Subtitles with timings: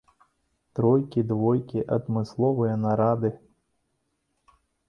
[0.79, 3.33] Тройкі, двойкі, адмысловыя нарады.